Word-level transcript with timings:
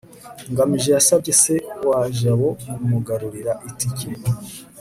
ngamije 0.51 0.89
yasabye 0.95 1.31
se 1.41 1.53
wa 1.89 1.99
jabo 2.19 2.47
kumugurira 2.61 3.53
itike 3.69 4.09